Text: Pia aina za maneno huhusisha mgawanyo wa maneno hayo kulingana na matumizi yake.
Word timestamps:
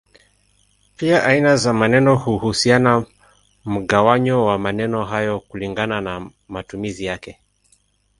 Pia 0.97 1.23
aina 1.25 1.57
za 1.57 1.73
maneno 1.73 2.15
huhusisha 2.15 3.05
mgawanyo 3.65 4.45
wa 4.45 4.57
maneno 4.57 5.05
hayo 5.05 5.39
kulingana 5.39 6.01
na 6.01 6.29
matumizi 6.47 7.05
yake. 7.05 7.39